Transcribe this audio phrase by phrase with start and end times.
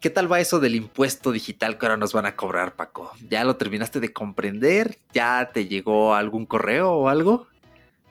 [0.00, 3.12] ¿Y qué tal va eso del impuesto digital que ahora nos van a cobrar, Paco?
[3.28, 4.96] ¿Ya lo terminaste de comprender?
[5.12, 7.48] ¿Ya te llegó algún correo o algo?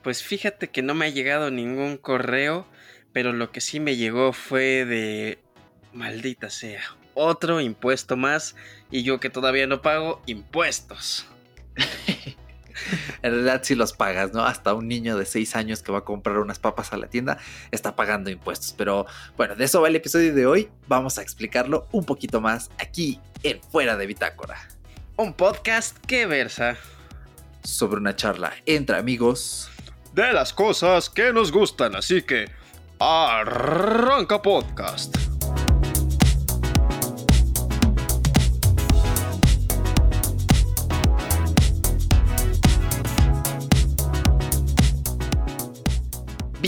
[0.04, 2.68] Pues fíjate que no me ha llegado ningún correo,
[3.12, 5.40] pero lo que sí me llegó fue de...
[5.92, 6.84] Maldita sea,
[7.16, 8.56] otro impuesto más
[8.92, 11.26] y yo que todavía no pago impuestos.
[13.22, 14.46] en realidad sí los pagas, ¿no?
[14.46, 17.38] Hasta un niño de 6 años que va a comprar unas papas a la tienda
[17.72, 18.74] está pagando impuestos.
[18.78, 19.06] Pero
[19.38, 20.70] bueno, de eso va el episodio de hoy.
[20.88, 24.58] Vamos a explicarlo un poquito más aquí en Fuera de Bitácora.
[25.18, 26.78] Un podcast que versa
[27.64, 29.70] sobre una charla entre amigos
[30.14, 31.96] de las cosas que nos gustan.
[31.96, 32.50] Así que
[33.00, 35.29] arranca podcast.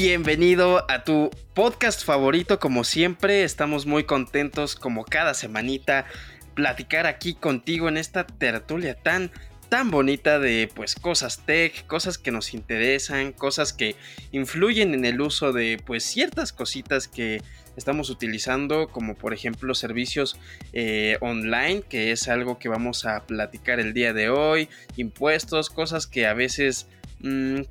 [0.02, 6.08] Bienvenido a tu podcast favorito, como siempre, estamos muy contentos como cada semanita
[6.56, 9.30] platicar aquí contigo en esta tertulia tan
[9.70, 13.96] tan bonita de pues cosas tech, cosas que nos interesan, cosas que
[14.32, 17.44] influyen en el uso de pues ciertas cositas que
[17.78, 20.36] estamos utilizando, como por ejemplo servicios
[20.74, 26.08] eh, online, que es algo que vamos a platicar el día de hoy, impuestos, cosas
[26.08, 26.88] que a veces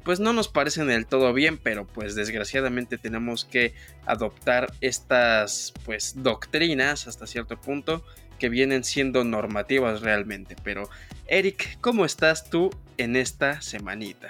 [0.05, 3.75] pues no nos parecen del todo bien, pero pues desgraciadamente tenemos que
[4.07, 8.05] adoptar estas pues doctrinas hasta cierto punto
[8.39, 10.57] que vienen siendo normativas realmente.
[10.63, 10.89] Pero
[11.27, 14.29] Eric, ¿cómo estás tú en esta semanita?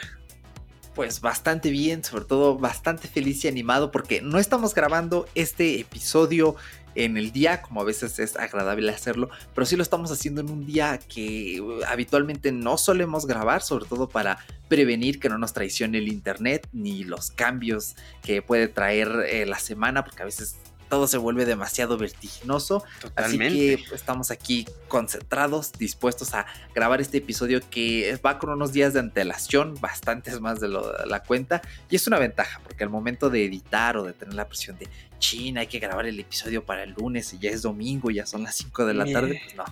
[0.94, 6.56] Pues bastante bien, sobre todo bastante feliz y animado porque no estamos grabando este episodio
[6.94, 10.50] en el día, como a veces es agradable hacerlo, pero sí lo estamos haciendo en
[10.50, 14.38] un día que uh, habitualmente no solemos grabar, sobre todo para
[14.68, 19.58] prevenir que no nos traicione el internet ni los cambios que puede traer eh, la
[19.58, 20.56] semana, porque a veces
[20.90, 22.84] todo se vuelve demasiado vertiginoso.
[23.14, 28.92] Así que estamos aquí concentrados, dispuestos a grabar este episodio que va con unos días
[28.92, 31.62] de antelación, bastantes más de, lo, de la cuenta.
[31.88, 34.88] Y es una ventaja, porque al momento de editar o de tener la presión de
[35.20, 38.42] China, hay que grabar el episodio para el lunes y ya es domingo, ya son
[38.42, 39.64] las 5 de la tarde, pues no.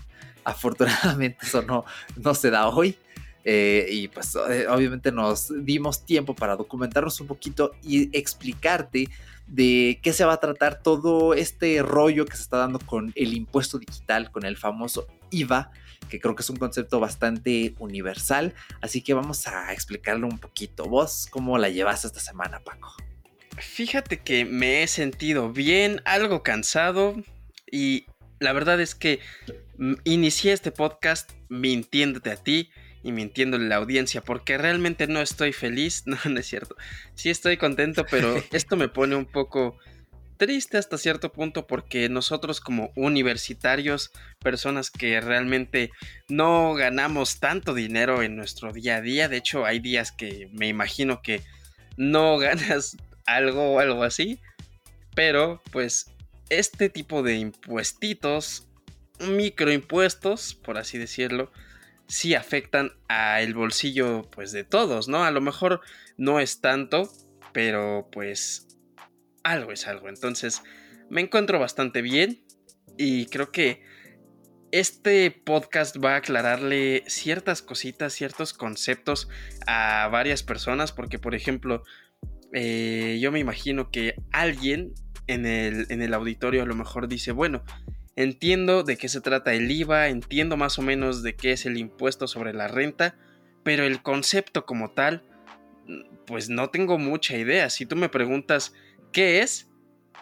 [0.44, 1.84] Afortunadamente eso no,
[2.16, 2.96] no se da hoy.
[3.50, 9.08] Eh, y pues eh, obviamente nos dimos tiempo para documentarnos un poquito y explicarte
[9.46, 13.32] de qué se va a tratar todo este rollo que se está dando con el
[13.32, 15.70] impuesto digital, con el famoso IVA,
[16.10, 18.52] que creo que es un concepto bastante universal.
[18.82, 20.84] Así que vamos a explicarlo un poquito.
[20.84, 22.92] ¿Vos cómo la llevas esta semana, Paco?
[23.56, 27.16] Fíjate que me he sentido bien, algo cansado
[27.72, 28.04] y
[28.40, 29.20] la verdad es que
[29.78, 32.70] mm, inicié este podcast mintiéndote a ti
[33.02, 36.76] y mintiéndole a la audiencia porque realmente no estoy feliz, no, no es cierto.
[37.14, 39.78] Sí estoy contento, pero esto me pone un poco
[40.36, 45.90] triste hasta cierto punto porque nosotros como universitarios, personas que realmente
[46.28, 50.68] no ganamos tanto dinero en nuestro día a día, de hecho hay días que me
[50.68, 51.42] imagino que
[51.96, 54.40] no ganas algo o algo así.
[55.14, 56.06] Pero pues
[56.48, 58.66] este tipo de impuestitos,
[59.20, 61.50] microimpuestos, por así decirlo,
[62.08, 65.24] sí afectan al bolsillo pues de todos, ¿no?
[65.24, 65.80] A lo mejor
[66.16, 67.10] no es tanto,
[67.52, 68.66] pero pues
[69.44, 70.08] algo es algo.
[70.08, 70.62] Entonces
[71.10, 72.44] me encuentro bastante bien
[72.96, 73.82] y creo que
[74.70, 79.28] este podcast va a aclararle ciertas cositas, ciertos conceptos
[79.66, 81.84] a varias personas, porque por ejemplo,
[82.52, 84.94] eh, yo me imagino que alguien
[85.26, 87.62] en el, en el auditorio a lo mejor dice, bueno,
[88.18, 91.76] entiendo de qué se trata el IVA, entiendo más o menos de qué es el
[91.76, 93.16] impuesto sobre la renta,
[93.62, 95.22] pero el concepto como tal,
[96.26, 97.70] pues no tengo mucha idea.
[97.70, 98.74] Si tú me preguntas
[99.12, 99.70] qué es,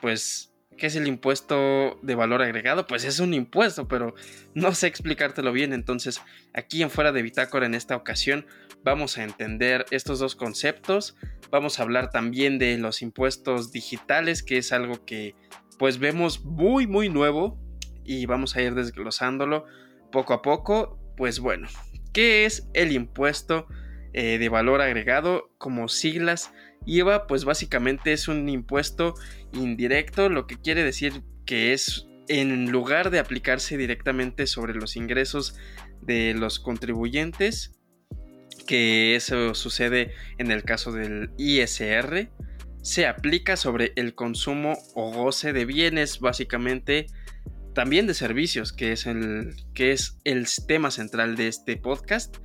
[0.03, 2.87] pues ¿Qué es el impuesto de valor agregado?
[2.87, 4.15] Pues es un impuesto, pero
[4.53, 5.73] no sé explicártelo bien.
[5.73, 6.21] Entonces,
[6.53, 8.47] aquí en Fuera de Bitácora, en esta ocasión,
[8.85, 11.17] vamos a entender estos dos conceptos.
[11.51, 15.35] Vamos a hablar también de los impuestos digitales, que es algo que
[15.79, 17.59] pues vemos muy, muy nuevo.
[18.07, 19.65] Y vamos a ir desglosándolo
[20.13, 20.99] poco a poco.
[21.17, 21.69] Pues bueno,
[22.13, 23.67] ¿qué es el impuesto
[24.13, 25.51] eh, de valor agregado?
[25.59, 26.53] Como siglas
[26.87, 29.15] IVA pues básicamente es un impuesto
[29.53, 35.57] indirecto, lo que quiere decir que es en lugar de aplicarse directamente sobre los ingresos
[36.01, 37.73] de los contribuyentes,
[38.67, 42.31] que eso sucede en el caso del ISR,
[42.83, 47.07] se aplica sobre el consumo o goce de bienes, básicamente
[47.77, 52.39] también de servicios, que es el, que es el tema central de este podcast.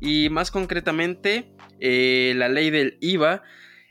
[0.00, 3.42] Y más concretamente, eh, la ley del IVA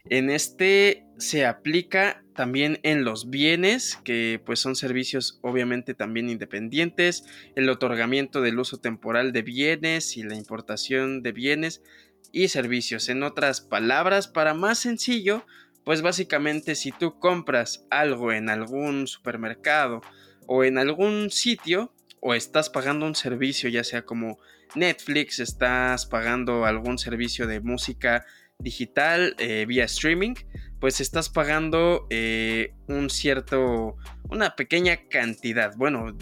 [0.10, 7.26] En este se aplica también en los bienes, que pues son servicios obviamente también independientes,
[7.56, 11.84] el otorgamiento del uso temporal de bienes y la importación de bienes
[12.32, 13.08] y servicios.
[13.10, 15.46] En otras palabras, para más sencillo,
[15.84, 20.02] pues básicamente si tú compras algo en algún supermercado
[20.48, 24.40] o en algún sitio, o estás pagando un servicio, ya sea como
[24.76, 28.26] Netflix, estás pagando algún servicio de música
[28.60, 30.34] digital eh, vía streaming,
[30.80, 33.98] pues estás pagando eh, un cierto,
[34.30, 35.76] una pequeña cantidad.
[35.76, 36.16] Bueno,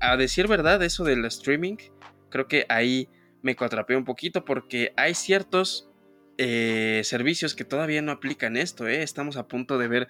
[0.00, 1.76] a decir verdad, eso del streaming,
[2.30, 3.08] creo que ahí
[3.42, 5.88] me contrapeé un poquito porque hay ciertos
[6.38, 8.86] eh, servicios que todavía no aplican esto.
[8.88, 10.08] Estamos a punto de ver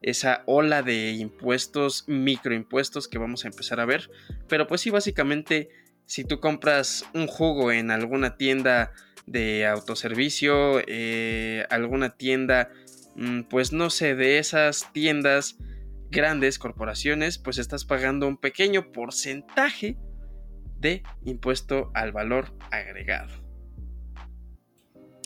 [0.00, 4.10] esa ola de impuestos, microimpuestos que vamos a empezar a ver.
[4.48, 5.70] Pero pues sí, básicamente,
[6.06, 8.92] si tú compras un jugo en alguna tienda
[9.26, 12.70] de autoservicio, eh, alguna tienda,
[13.16, 15.58] mm, pues no sé, de esas tiendas
[16.10, 19.98] grandes, corporaciones, pues estás pagando un pequeño porcentaje
[20.78, 23.47] de impuesto al valor agregado.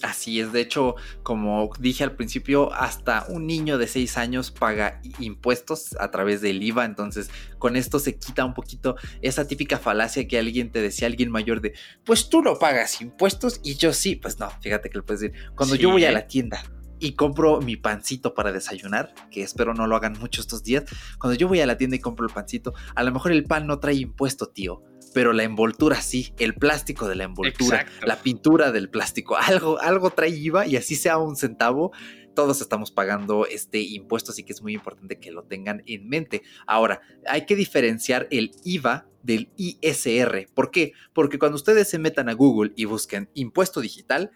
[0.02, 5.00] Así es, de hecho, como dije al principio, hasta un niño de 6 años paga
[5.20, 10.26] impuestos a través del IVA, entonces con esto se quita un poquito esa típica falacia
[10.26, 14.16] que alguien te decía, alguien mayor de, pues tú no pagas impuestos y yo sí,
[14.16, 16.64] pues no, fíjate que lo puedes decir, cuando yo voy a la tienda
[16.98, 20.82] y compro mi pancito para desayunar, que espero no lo hagan mucho estos días,
[21.20, 23.68] cuando yo voy a la tienda y compro el pancito, a lo mejor el pan
[23.68, 24.82] no trae impuesto, tío
[25.14, 30.10] pero la envoltura sí, el plástico de la envoltura, la pintura del plástico, algo, algo
[30.10, 31.92] trae IVA y así sea un centavo,
[32.34, 36.42] todos estamos pagando este impuesto, así que es muy importante que lo tengan en mente.
[36.66, 40.48] Ahora, hay que diferenciar el IVA del ISR.
[40.54, 40.92] ¿Por qué?
[41.12, 44.30] Porque cuando ustedes se metan a Google y busquen impuesto digital,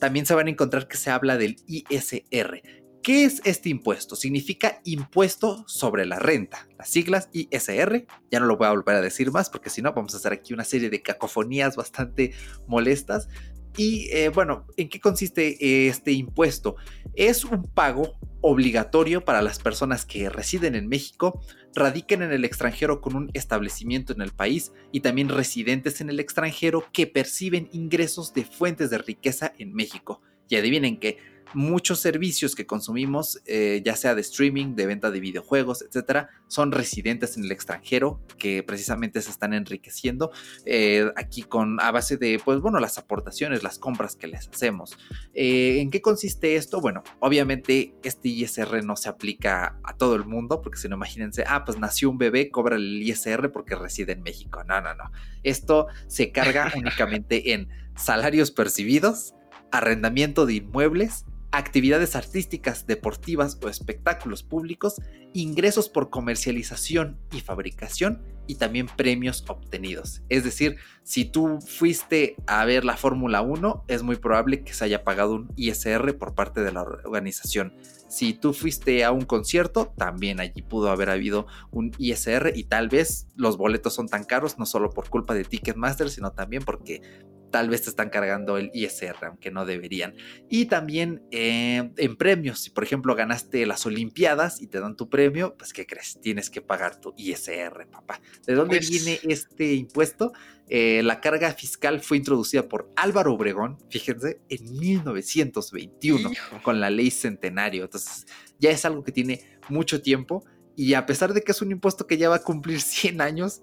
[0.00, 2.62] también se van a encontrar que se habla del ISR.
[3.02, 4.16] ¿Qué es este impuesto?
[4.16, 6.68] Significa impuesto sobre la renta.
[6.76, 9.92] Las siglas ISR, ya no lo voy a volver a decir más porque si no
[9.92, 12.32] vamos a hacer aquí una serie de cacofonías bastante
[12.66, 13.28] molestas.
[13.76, 16.76] Y eh, bueno, ¿en qué consiste este impuesto?
[17.14, 21.40] Es un pago obligatorio para las personas que residen en México,
[21.74, 26.20] radiquen en el extranjero con un establecimiento en el país y también residentes en el
[26.20, 30.20] extranjero que perciben ingresos de fuentes de riqueza en México.
[30.48, 31.18] Y adivinen que
[31.54, 36.72] muchos servicios que consumimos, eh, ya sea de streaming, de venta de videojuegos, etcétera, son
[36.72, 40.30] residentes en el extranjero que precisamente se están enriqueciendo
[40.64, 44.96] eh, aquí con a base de, pues bueno, las aportaciones, las compras que les hacemos.
[45.34, 46.80] Eh, ¿En qué consiste esto?
[46.80, 51.44] Bueno, obviamente este ISR no se aplica a todo el mundo, porque si no, imagínense,
[51.46, 54.62] ah, pues nació un bebé, cobra el ISR porque reside en México.
[54.64, 55.10] No, no, no.
[55.42, 59.34] Esto se carga únicamente en salarios percibidos,
[59.70, 64.96] arrendamiento de inmuebles actividades artísticas, deportivas o espectáculos públicos,
[65.32, 70.22] ingresos por comercialización y fabricación y también premios obtenidos.
[70.28, 74.84] Es decir, si tú fuiste a ver la Fórmula 1, es muy probable que se
[74.84, 77.74] haya pagado un ISR por parte de la organización.
[78.08, 82.88] Si tú fuiste a un concierto, también allí pudo haber habido un ISR y tal
[82.88, 87.02] vez los boletos son tan caros no solo por culpa de Ticketmaster, sino también porque
[87.50, 90.14] tal vez te están cargando el ISR, aunque no deberían.
[90.48, 95.08] Y también eh, en premios, si por ejemplo ganaste las Olimpiadas y te dan tu
[95.08, 96.18] premio, pues ¿qué crees?
[96.20, 98.20] Tienes que pagar tu ISR, papá.
[98.46, 100.32] ¿De dónde pues viene este impuesto?
[100.70, 106.30] Eh, la carga fiscal fue introducida por Álvaro Obregón, fíjense, en 1921
[106.62, 107.84] con la ley Centenario.
[107.84, 108.26] Entonces
[108.58, 110.44] ya es algo que tiene mucho tiempo
[110.76, 113.62] y a pesar de que es un impuesto que ya va a cumplir 100 años,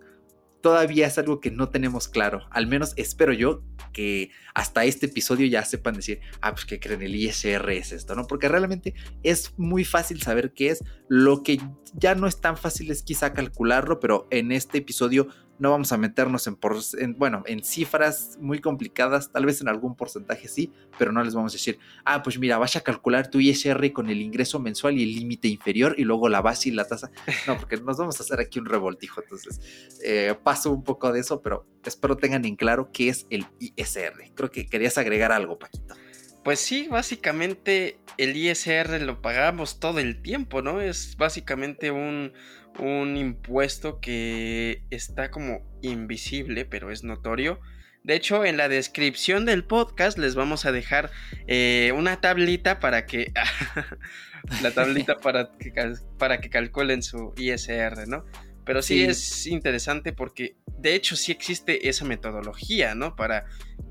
[0.65, 2.41] todavía es algo que no tenemos claro.
[2.49, 3.61] Al menos espero yo
[3.93, 8.15] que hasta este episodio ya sepan decir, ah, pues que creen el ISR es esto,
[8.15, 8.25] ¿no?
[8.25, 10.83] Porque realmente es muy fácil saber qué es.
[11.07, 11.61] Lo que
[11.93, 15.97] ya no es tan fácil es quizá calcularlo, pero en este episodio no vamos a
[15.97, 21.23] meternos en, bueno, en cifras muy complicadas, tal vez en algún porcentaje sí, pero no
[21.23, 24.59] les vamos a decir, ah, pues mira, vas a calcular tu ISR con el ingreso
[24.59, 27.11] mensual y el límite inferior y luego la base y la tasa.
[27.47, 29.21] No, porque nos vamos a hacer aquí un revoltijo.
[29.21, 33.45] Entonces, eh, paso un poco de eso, pero espero tengan en claro qué es el
[33.59, 34.31] ISR.
[34.35, 35.95] Creo que querías agregar algo, Paquito.
[36.43, 40.79] Pues sí, básicamente el ISR lo pagamos todo el tiempo, ¿no?
[40.79, 42.33] Es básicamente un,
[42.79, 47.59] un impuesto que está como invisible, pero es notorio.
[48.03, 51.09] De hecho, en la descripción del podcast les vamos a dejar
[51.47, 53.31] eh, una tablita para que.
[54.61, 55.73] la tablita para que,
[56.19, 58.25] para que calculen su ISR, ¿no?
[58.65, 63.15] Pero sí, es interesante porque, de hecho, sí existe esa metodología, ¿no?
[63.15, 63.45] Para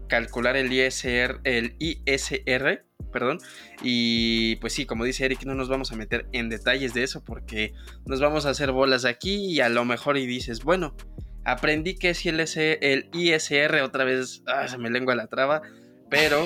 [0.08, 2.84] calcular el ISR, el ISR
[3.14, 3.38] perdón.
[3.80, 7.24] Y pues sí, como dice Eric, no nos vamos a meter en detalles de eso
[7.24, 7.72] porque
[8.06, 10.96] nos vamos a hacer bolas aquí y a lo mejor y dices, bueno,
[11.44, 15.62] aprendí que es el, el ISR otra vez, ah, se me lengua la traba,
[16.10, 16.44] pero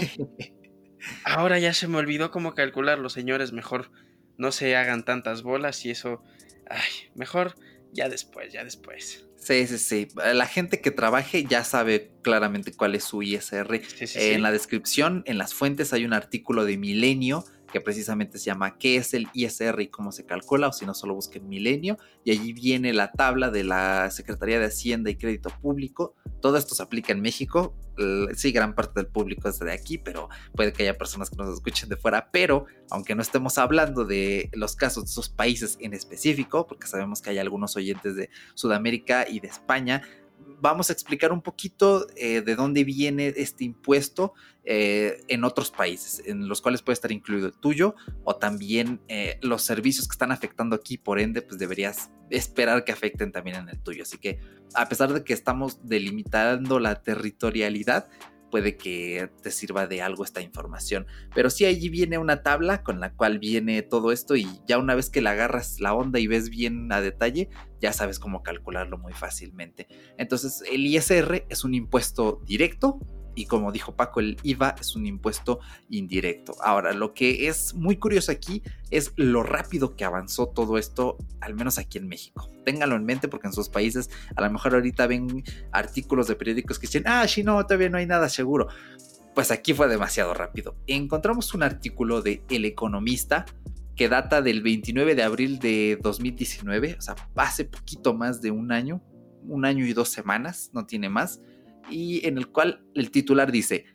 [1.25, 3.91] ahora ya se me olvidó cómo calcularlo, señores, mejor
[4.37, 6.23] no se hagan tantas bolas y eso,
[6.69, 7.55] ay, mejor
[7.93, 9.25] ya después, ya después.
[9.37, 10.09] Sí, sí, sí.
[10.17, 13.81] La gente que trabaje ya sabe claramente cuál es su ISR.
[14.15, 18.79] en la descripción, en las fuentes, hay un artículo de Milenio que precisamente se llama
[18.79, 20.69] ¿Qué es el ISR y cómo se calcula?
[20.69, 21.99] O si no, solo busquen Milenio.
[22.25, 26.15] Y allí viene la tabla de la Secretaría de Hacienda y Crédito Público.
[26.41, 27.75] Todo esto se aplica en México.
[28.37, 31.53] Sí, gran parte del público es de aquí, pero puede que haya personas que nos
[31.53, 32.31] escuchen de fuera.
[32.31, 37.21] Pero, aunque no estemos hablando de los casos de esos países en específico, porque sabemos
[37.21, 40.03] que hay algunos oyentes de Sudamérica y de España,
[40.61, 44.35] vamos a explicar un poquito eh, de dónde viene este impuesto
[44.65, 49.39] eh, en otros países, en los cuales puede estar incluido el tuyo o también eh,
[49.43, 53.69] los servicios que están afectando aquí, por ende, pues deberías esperar que afecten también en
[53.69, 54.03] el tuyo.
[54.03, 54.41] Así que
[54.75, 58.09] a pesar de que estamos delimitando la territorialidad,
[58.51, 61.07] puede que te sirva de algo esta información.
[61.35, 64.95] Pero sí, allí viene una tabla con la cual viene todo esto y ya una
[64.95, 67.49] vez que le agarras la onda y ves bien a detalle,
[67.81, 69.87] ya sabes cómo calcularlo muy fácilmente.
[70.17, 72.99] Entonces, el ISR es un impuesto directo
[73.39, 76.57] y como dijo Paco, el IVA es un impuesto indirecto.
[76.61, 81.55] Ahora, lo que es muy curioso aquí es lo rápido que avanzó todo esto, al
[81.55, 82.51] menos aquí en México.
[82.65, 86.81] Ténganlo en mente porque en sus países a lo mejor ahorita ven artículos de periódicos
[86.81, 88.67] que dicen, ah, sí, no, todavía no hay nada seguro.
[89.37, 90.75] Pues aquí fue demasiado rápido.
[90.89, 93.47] Encontramos un artículo de El Economista
[93.95, 98.73] que data del 29 de abril de 2019, o sea, hace poquito más de un
[98.73, 99.01] año,
[99.47, 101.41] un año y dos semanas, no tiene más
[101.91, 103.87] y en el cual el titular dice,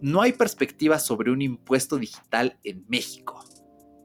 [0.00, 3.44] no hay perspectiva sobre un impuesto digital en México.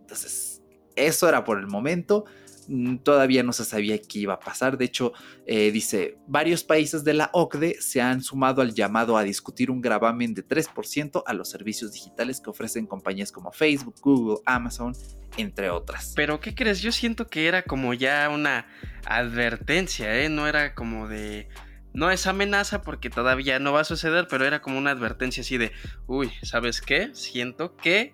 [0.02, 0.62] Entonces,
[0.96, 2.26] eso era por el momento.
[2.68, 4.78] Mm, todavía no se sabía qué iba a pasar.
[4.78, 5.14] De hecho,
[5.46, 9.82] eh, dice, varios países de la OCDE se han sumado al llamado a discutir un
[9.82, 14.94] gravamen de 3% a los servicios digitales que ofrecen compañías como Facebook, Google, Amazon,
[15.38, 16.14] entre otras.
[16.16, 16.82] Pero, ¿qué crees?
[16.82, 18.68] Yo siento que era como ya una
[19.06, 20.30] advertencia, ¿eh?
[20.30, 21.48] No era como de
[21.96, 25.58] no es amenaza porque todavía no va a suceder, pero era como una advertencia así
[25.58, 25.72] de,
[26.08, 27.16] uy, ¿sabes qué?
[27.16, 28.14] Siento que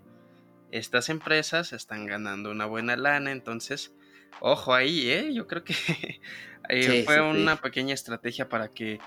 [0.72, 3.92] estas empresas están ganando una buena lana, entonces,
[4.40, 5.34] ojo ahí, ¿eh?
[5.34, 5.74] Yo creo que
[6.70, 9.00] eh, fue una pequeña estrategia para que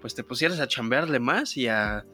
[0.00, 2.04] pues te pusieras a chambearle más y a,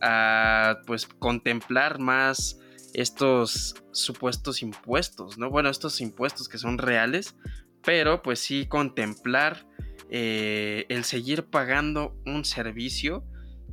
[0.00, 2.58] a pues contemplar más
[2.94, 5.50] estos supuestos impuestos, ¿no?
[5.50, 7.34] Bueno, estos impuestos que son reales,
[7.82, 9.66] pero pues sí contemplar
[10.10, 13.24] eh, el seguir pagando un servicio.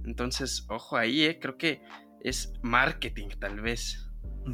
[0.05, 1.81] Entonces, ojo ahí, eh, creo que
[2.21, 4.00] es marketing tal vez.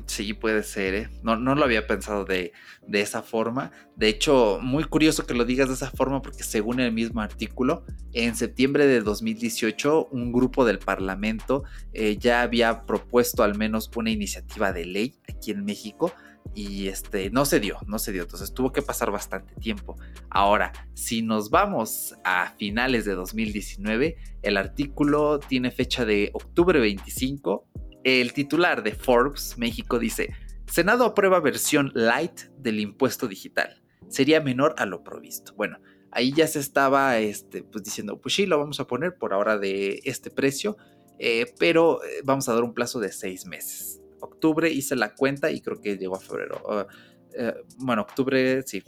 [0.06, 1.10] Sí, puede ser, ¿eh?
[1.24, 2.52] No, no lo había pensado de,
[2.86, 3.72] de, esa forma.
[3.96, 7.86] De hecho, muy curioso que lo digas de esa forma porque según el mismo artículo,
[8.12, 11.64] en septiembre de 2018 un grupo del Parlamento
[11.94, 16.12] eh, ya había propuesto al menos una iniciativa de ley aquí en México
[16.54, 19.98] y este no se dio, no se dio, entonces tuvo que pasar bastante tiempo.
[20.30, 27.67] Ahora, si nos vamos a finales de 2019, el artículo tiene fecha de octubre 25.
[28.08, 30.34] El titular de Forbes México dice,
[30.66, 33.84] Senado aprueba versión light del impuesto digital.
[34.08, 35.54] Sería menor a lo provisto.
[35.56, 35.80] Bueno,
[36.12, 39.58] ahí ya se estaba este, pues diciendo, pues sí, lo vamos a poner por ahora
[39.58, 40.78] de este precio,
[41.20, 45.52] eh, pero eh, vamos a dar un plazo de seis meses octubre hice la cuenta
[45.52, 46.88] y creo que llegó a febrero.
[47.34, 48.84] Eh, bueno, octubre, sí.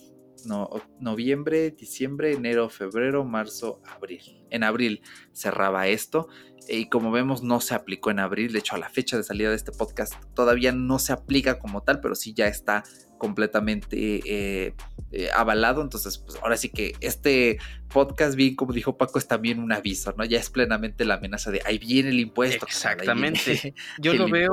[0.45, 0.69] No,
[0.99, 4.21] noviembre, diciembre, enero, febrero, marzo, abril.
[4.49, 6.27] En abril cerraba esto
[6.67, 8.53] y como vemos no se aplicó en abril.
[8.53, 11.83] De hecho, a la fecha de salida de este podcast todavía no se aplica como
[11.83, 12.83] tal, pero sí ya está
[13.17, 14.73] completamente eh,
[15.11, 15.81] eh, avalado.
[15.81, 17.57] Entonces, pues ahora sí que este
[17.91, 20.25] podcast, bien como dijo Paco, es también un aviso, ¿no?
[20.25, 22.65] Ya es plenamente la amenaza de ahí viene el impuesto.
[22.65, 23.73] Exactamente.
[23.99, 24.51] Yo lo veo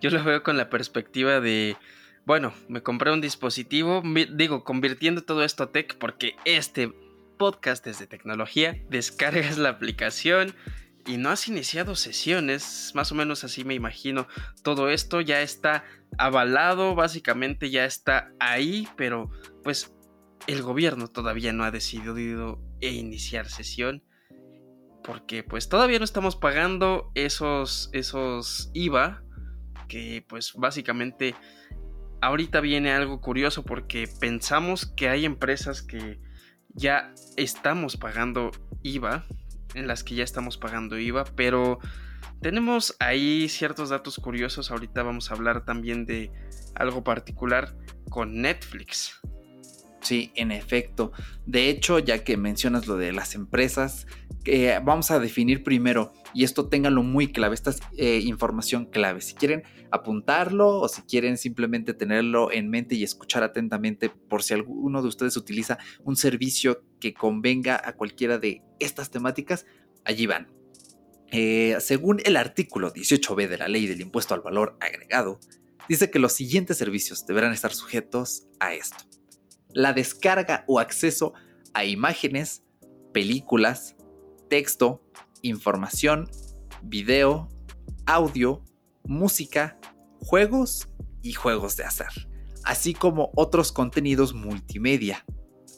[0.00, 1.76] yo lo veo con la perspectiva de,
[2.26, 4.02] bueno, me compré un dispositivo,
[4.32, 6.92] digo, convirtiendo todo esto a tech porque este
[7.38, 10.54] podcast es de tecnología, descargas la aplicación
[11.06, 14.26] y no has iniciado sesiones, más o menos así me imagino.
[14.62, 15.84] Todo esto ya está
[16.16, 19.30] avalado, básicamente ya está ahí, pero
[19.62, 19.94] pues
[20.46, 24.02] el gobierno todavía no ha decidido iniciar sesión
[25.02, 29.22] porque pues todavía no estamos pagando esos esos IVA
[29.88, 31.34] que pues básicamente
[32.24, 36.18] ahorita viene algo curioso porque pensamos que hay empresas que
[36.72, 38.50] ya estamos pagando
[38.82, 39.24] IVA,
[39.74, 41.78] en las que ya estamos pagando IVA, pero
[42.40, 44.70] tenemos ahí ciertos datos curiosos.
[44.70, 46.30] Ahorita vamos a hablar también de
[46.74, 47.76] algo particular
[48.08, 49.20] con Netflix.
[50.00, 51.12] Sí, en efecto.
[51.46, 54.06] De hecho, ya que mencionas lo de las empresas,
[54.44, 59.22] eh, vamos a definir primero, y esto ténganlo muy clave, esta es eh, información clave.
[59.22, 59.62] Si quieren
[59.94, 65.08] apuntarlo o si quieren simplemente tenerlo en mente y escuchar atentamente por si alguno de
[65.08, 69.66] ustedes utiliza un servicio que convenga a cualquiera de estas temáticas,
[70.04, 70.52] allí van.
[71.30, 75.38] Eh, según el artículo 18b de la ley del impuesto al valor agregado,
[75.88, 79.04] dice que los siguientes servicios deberán estar sujetos a esto.
[79.72, 81.34] La descarga o acceso
[81.72, 82.64] a imágenes,
[83.12, 83.96] películas,
[84.48, 85.02] texto,
[85.42, 86.28] información,
[86.82, 87.48] video,
[88.06, 88.64] audio,
[89.04, 89.78] música,
[90.20, 90.88] juegos
[91.22, 92.12] y juegos de azar,
[92.64, 95.24] así como otros contenidos multimedia,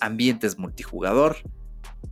[0.00, 1.36] ambientes multijugador,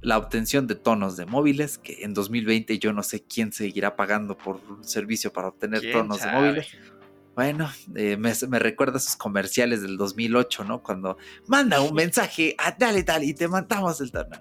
[0.00, 4.37] la obtención de tonos de móviles, que en 2020 yo no sé quién seguirá pagando
[4.37, 6.68] por un servicio para obtener tonos de móviles.
[7.35, 10.83] Bueno, eh, me, recuerda a esos comerciales del 2008, ¿no?
[10.83, 11.16] Cuando
[11.49, 14.38] manda un mensaje a tal y tal y te mandamos el tono.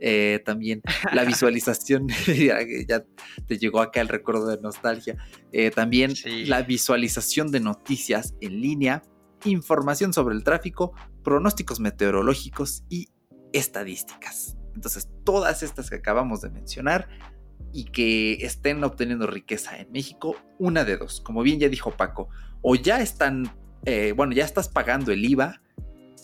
[0.00, 0.80] Eh, también
[1.12, 2.08] la visualización,
[2.88, 3.04] ya,
[3.46, 5.16] te llegó acá el recuerdo de nostalgia.
[5.52, 6.14] Eh, también
[6.46, 9.02] la visualización de noticias en línea,
[9.44, 13.08] información sobre el tráfico, pronósticos meteorológicos y
[13.52, 14.56] estadísticas.
[14.74, 17.08] Entonces, todas estas que acabamos de mencionar
[17.72, 22.28] y que estén obteniendo riqueza en México, una de dos, como bien ya dijo Paco,
[22.62, 23.52] o ya están,
[23.84, 25.60] eh, bueno, ya estás pagando el IVA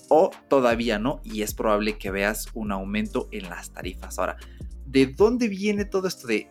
[0.08, 4.18] o todavía no, y es probable que veas un aumento en las tarifas.
[4.18, 4.36] Ahora,
[4.86, 6.50] ¿de dónde viene todo esto de,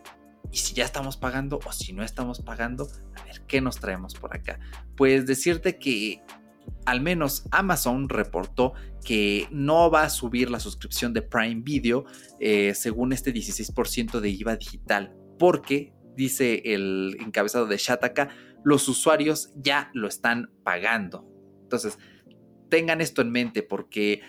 [0.50, 2.88] y si ya estamos pagando o si no estamos pagando?
[3.16, 4.58] A ver, ¿qué nos traemos por acá?
[4.96, 6.22] Pues decirte que
[6.84, 12.04] al menos Amazon reportó que no va a subir la suscripción de Prime Video
[12.40, 18.30] eh, según este 16% de IVA digital, porque, dice el encabezado de Shataka,
[18.64, 21.24] los usuarios ya lo están pagando.
[21.62, 21.98] Entonces,
[22.68, 24.20] tengan esto en mente porque,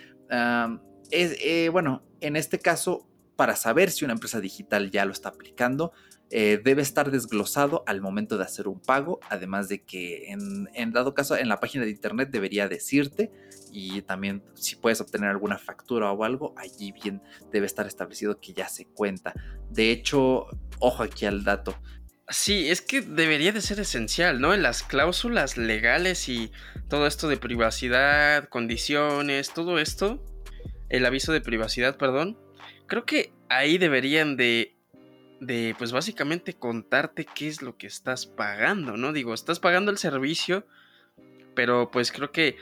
[1.12, 5.29] es, eh, bueno, en este caso, para saber si una empresa digital ya lo está
[5.29, 5.94] aplicando,
[6.29, 11.13] eh, debe estar desglosado al momento de hacer un pago, además de que en, dado
[11.13, 13.32] caso en la página de internet debería decirte
[13.71, 17.21] y también si puedes obtener alguna factura o algo, allí bien
[17.54, 19.34] debe estar establecido que ya se cuenta.
[19.69, 20.47] De hecho,
[20.80, 21.76] ojo aquí al dato.
[22.30, 24.54] Sí, es que debería de ser esencial, ¿no?
[24.54, 26.52] En las cláusulas legales y
[26.90, 30.24] todo esto de privacidad, condiciones, todo esto,
[30.90, 32.38] el aviso de privacidad, perdón,
[32.88, 34.78] creo que ahí deberían de
[35.40, 39.13] de pues básicamente contarte qué es lo que estás pagando, ¿no?
[39.13, 40.66] Digo, estás pagando el servicio,
[41.56, 42.58] pero pues creo que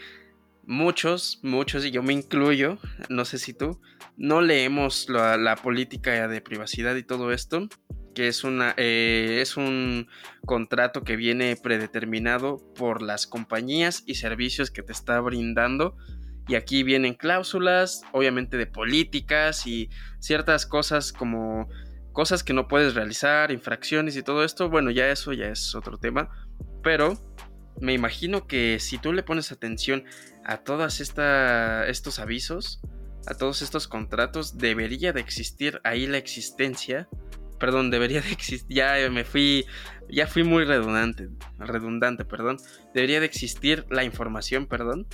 [0.66, 2.78] muchos, muchos, y yo me incluyo,
[3.10, 3.80] no sé si tú,
[4.18, 7.68] no leemos la, política de privacidad y todo esto,
[8.16, 10.08] que es, una, eh, es un
[10.46, 15.96] contrato que viene predeterminado por las compañías y servicios que te está brindando.
[16.48, 21.70] Y aquí vienen cláusulas, obviamente de políticas y ciertas cosas como
[22.16, 25.98] cosas que no puedes realizar, infracciones y todo esto, bueno, ya eso ya es otro
[25.98, 26.30] tema,
[26.82, 27.20] pero
[27.82, 30.06] me imagino que si tú le pones atención
[30.46, 32.80] a todos estos avisos,
[33.28, 37.10] a todos estos contratos, debería de existir ahí la existencia,
[37.60, 39.66] perdón, debería de existir, ya me fui,
[40.10, 42.58] ya fui muy redundante, redundante, perdón,
[42.94, 45.08] debería de existir la información, perdón,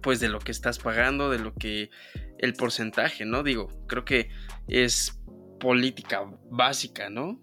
[0.00, 1.90] pues de lo que estás pagando, de lo que
[2.38, 3.42] el porcentaje, ¿no?
[3.42, 4.30] Digo, creo que
[4.68, 5.20] es
[5.58, 7.40] política básica, ¿no?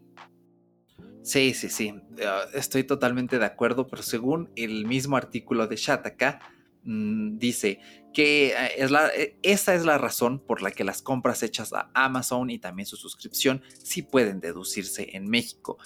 [1.21, 1.93] Sí, sí, sí,
[2.23, 6.39] ah, estoy totalmente de acuerdo, pero según el mismo artículo de Shataka,
[6.85, 7.79] mm, dice
[8.13, 8.53] que
[8.89, 12.59] la, eh, esa es la razón por la que las compras hechas a Amazon y
[12.59, 15.77] también su suscripción sí pueden deducirse en México.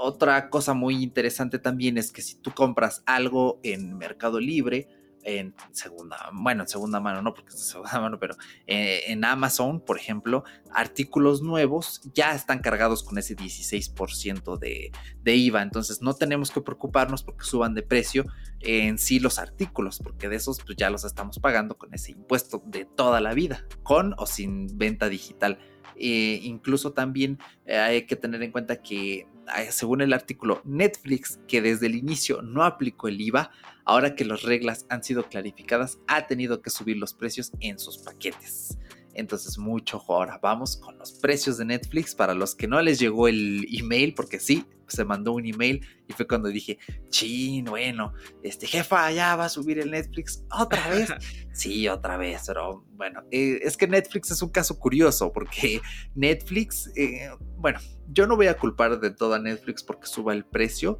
[0.00, 4.88] Otra cosa muy interesante también es que si tú compras algo en Mercado Libre,
[5.26, 8.36] en segunda, bueno, en segunda mano, no porque es segunda mano, pero
[8.66, 15.34] eh, en Amazon, por ejemplo, artículos nuevos ya están cargados con ese 16% de, de,
[15.34, 15.62] IVA.
[15.62, 18.26] Entonces no tenemos que preocuparnos porque suban de precio
[18.60, 22.62] en sí los artículos, porque de esos pues, ya los estamos pagando con ese impuesto
[22.64, 25.58] de toda la vida, con o sin venta digital.
[25.98, 29.26] Eh, incluso también eh, hay que tener en cuenta que,
[29.70, 33.50] según el artículo, Netflix, que desde el inicio no aplicó el IVA,
[33.86, 37.98] ahora que las reglas han sido clarificadas, ha tenido que subir los precios en sus
[37.98, 38.76] paquetes.
[39.14, 40.38] Entonces, mucho ahora.
[40.42, 44.38] Vamos con los precios de Netflix para los que no les llegó el email, porque
[44.38, 49.46] sí, se mandó un email y fue cuando dije, chin, bueno, este jefa ya va
[49.46, 51.10] a subir el Netflix otra vez.
[51.54, 55.80] sí, otra vez, pero bueno, eh, es que Netflix es un caso curioso porque
[56.14, 57.80] Netflix, eh, bueno,
[58.12, 60.98] yo no voy a culpar de todo a Netflix porque suba el precio.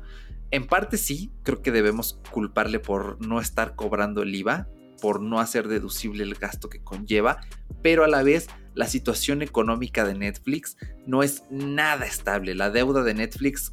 [0.57, 4.67] En parte sí, creo que debemos culparle por no estar cobrando el IVA,
[5.03, 7.43] por no hacer deducible el gasto que conlleva,
[7.83, 12.55] pero a la vez la situación económica de Netflix no es nada estable.
[12.55, 13.71] La deuda de Netflix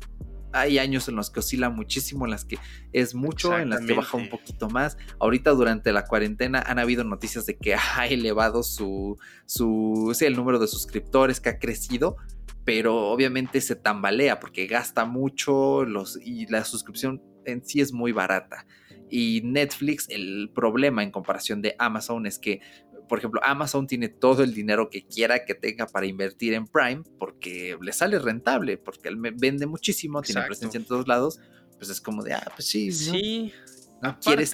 [0.52, 2.58] hay años en los que oscila muchísimo, en las que
[2.92, 4.98] es mucho, en las que baja un poquito más.
[5.22, 10.60] Ahorita durante la cuarentena han habido noticias de que ha elevado su, su el número
[10.60, 12.18] de suscriptores que ha crecido,
[12.66, 18.12] pero obviamente se tambalea porque gasta mucho los, y la suscripción en sí es muy
[18.12, 18.66] barata.
[19.10, 22.62] Y Netflix, el problema en comparación de Amazon es que,
[23.08, 27.04] por ejemplo, Amazon tiene todo el dinero que quiera que tenga para invertir en Prime
[27.20, 31.40] porque le sale rentable, porque él vende muchísimo, tiene presencia en todos lados.
[31.78, 32.92] Pues es como de, ah, pues sí.
[32.92, 33.54] Sí.
[34.02, 34.18] ¿no?
[34.20, 34.54] ¿Quieres,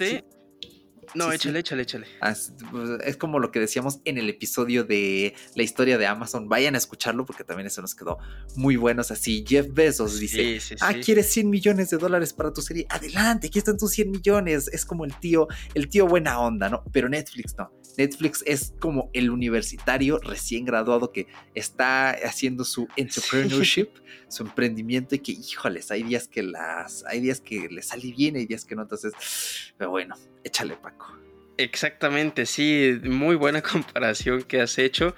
[1.14, 2.06] no, échale, échale, échale.
[2.70, 6.48] Pues, es como lo que decíamos en el episodio de la historia de Amazon.
[6.48, 8.18] Vayan a escucharlo porque también eso nos quedó
[8.56, 9.02] muy bueno.
[9.02, 12.86] Así Jeff Bezos dice, ah, ¿quieres 100 millones de dólares para tu serie?
[12.88, 14.68] Adelante, aquí están tus 100 millones.
[14.68, 16.84] Es como el tío, el tío buena onda, ¿no?
[16.92, 17.72] Pero Netflix no.
[17.96, 23.88] Netflix es como el universitario recién graduado que está haciendo su entrepreneurship,
[24.28, 28.36] su emprendimiento y que, híjoles, hay días que las, hay días que le sale bien,
[28.36, 29.12] hay días que no, entonces,
[29.76, 31.16] pero bueno, échale Paco.
[31.56, 35.14] Exactamente, sí, muy buena comparación que has hecho.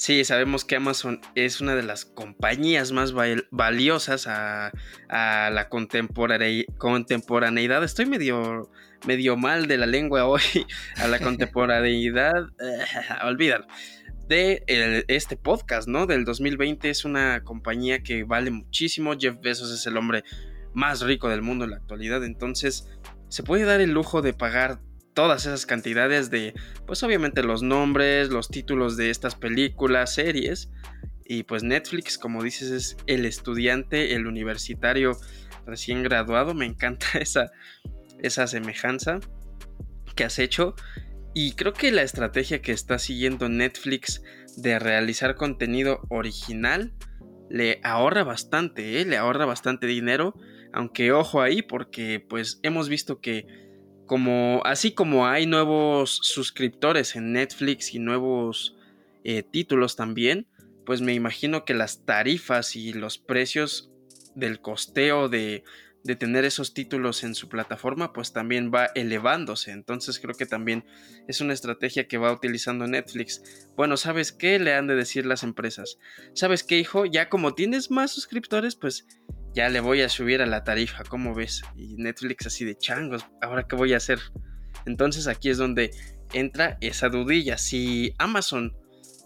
[0.00, 3.12] Sí, sabemos que Amazon es una de las compañías más
[3.50, 4.72] valiosas a,
[5.10, 7.84] la contemporaneidad.
[7.84, 8.70] Estoy medio,
[9.06, 10.40] medio mal de la lengua hoy.
[10.96, 12.46] A la contemporaneidad.
[13.24, 13.66] olvídalo.
[14.26, 14.64] De
[15.08, 16.06] este podcast, ¿no?
[16.06, 19.12] Del 2020 es una compañía que vale muchísimo.
[19.18, 20.24] Jeff Bezos es el hombre
[20.72, 22.24] más rico del mundo en la actualidad.
[22.24, 22.88] Entonces,
[23.30, 24.80] se puede dar el lujo de pagar
[25.14, 26.54] todas esas cantidades de,
[26.86, 30.70] pues obviamente los nombres, los títulos de estas películas, series.
[31.24, 35.16] Y pues Netflix, como dices, es el estudiante, el universitario
[35.64, 36.54] recién graduado.
[36.54, 37.52] Me encanta esa,
[38.18, 39.20] esa semejanza
[40.16, 40.74] que has hecho.
[41.32, 44.22] Y creo que la estrategia que está siguiendo Netflix
[44.56, 46.92] de realizar contenido original
[47.48, 49.04] le ahorra bastante, ¿eh?
[49.04, 50.34] le ahorra bastante dinero.
[50.72, 53.46] Aunque ojo ahí, porque pues hemos visto que
[54.06, 58.76] como así como hay nuevos suscriptores en Netflix y nuevos
[59.22, 60.48] eh, títulos también,
[60.84, 63.92] pues me imagino que las tarifas y los precios
[64.34, 65.62] del costeo de,
[66.02, 69.70] de tener esos títulos en su plataforma, pues también va elevándose.
[69.70, 70.84] Entonces creo que también
[71.28, 73.68] es una estrategia que va utilizando Netflix.
[73.76, 75.98] Bueno, ¿sabes qué le han de decir las empresas?
[76.34, 77.04] ¿Sabes qué, hijo?
[77.04, 79.06] Ya como tienes más suscriptores, pues
[79.54, 81.62] ya le voy a subir a la tarifa, ¿cómo ves?
[81.76, 84.20] Y Netflix así de changos, ¿ahora qué voy a hacer?
[84.86, 85.90] Entonces aquí es donde
[86.32, 87.58] entra esa dudilla.
[87.58, 88.76] Si Amazon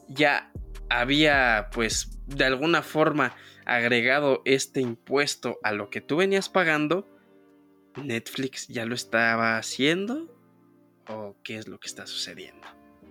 [0.09, 0.53] ya
[0.89, 3.35] había, pues, de alguna forma
[3.67, 7.09] agregado este impuesto a lo que tú venías pagando,
[8.03, 10.35] Netflix ya lo estaba haciendo
[11.07, 12.67] o qué es lo que está sucediendo.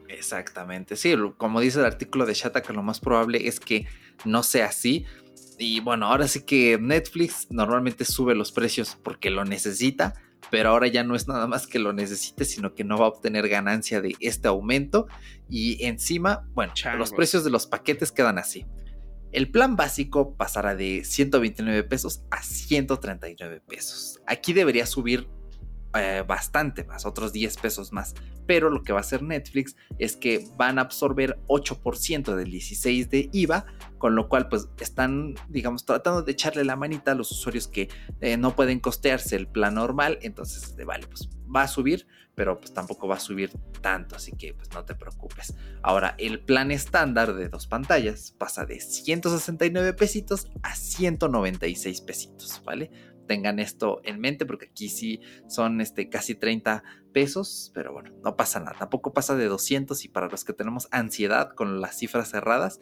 [0.09, 3.87] Exactamente, sí, como dice el artículo de Shataka, lo más probable es que
[4.25, 5.05] no sea así,
[5.57, 10.13] y bueno, ahora sí que Netflix normalmente sube los precios porque lo necesita,
[10.51, 13.09] pero ahora ya no es nada más que lo necesite, sino que no va a
[13.09, 15.07] obtener ganancia de este aumento.
[15.49, 18.65] Y encima, bueno, los precios de los paquetes quedan así.
[19.31, 24.19] El plan básico pasará de 129 pesos a 139 pesos.
[24.27, 25.27] Aquí debería subir
[25.95, 28.15] eh, bastante más, otros 10 pesos más.
[28.45, 33.09] Pero lo que va a hacer Netflix es que van a absorber 8% del 16
[33.09, 33.65] de IVA,
[33.97, 37.89] con lo cual pues están, digamos, tratando de echarle la manita a los usuarios que
[38.21, 40.19] eh, no pueden costearse el plan normal.
[40.21, 43.51] Entonces, este, vale, pues va a subir, pero pues tampoco va a subir
[43.81, 45.55] tanto, así que pues no te preocupes.
[45.81, 52.91] Ahora, el plan estándar de dos pantallas pasa de 169 pesitos a 196 pesitos, ¿vale?
[53.27, 56.83] Tengan esto en mente porque aquí sí son este, casi 30
[57.13, 60.87] pesos, pero bueno, no pasa nada, tampoco pasa de 200 y para los que tenemos
[60.91, 62.79] ansiedad con las cifras cerradas,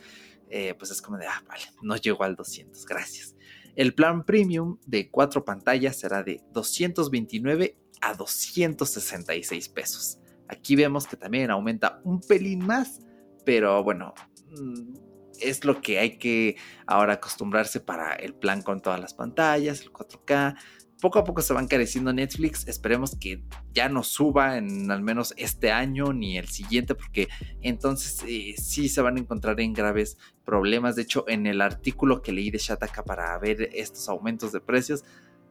[0.49, 3.35] eh, pues es como de, ah, vale, no llegó al 200, gracias.
[3.75, 10.19] El plan premium de cuatro pantallas será de 229 a 266 pesos.
[10.49, 12.99] Aquí vemos que también aumenta un pelín más,
[13.45, 14.13] pero bueno,
[14.49, 15.10] mm,
[15.41, 19.91] es lo que hay que ahora acostumbrarse para el plan con todas las pantallas, el
[19.91, 20.55] 4K.
[21.01, 22.67] poco a poco se va encareciendo Netflix.
[22.67, 27.27] Esperemos que ya no suba en al menos este año ni el siguiente, porque
[27.61, 30.95] entonces eh, sí se van a encontrar en graves problemas.
[30.95, 35.03] De hecho, en el artículo que leí de Shataka para ver estos aumentos de precios,